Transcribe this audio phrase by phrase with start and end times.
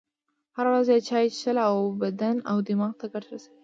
[0.55, 3.57] هره ورځ چایی چیښل و بدن او دماغ ته ګټه رسوي.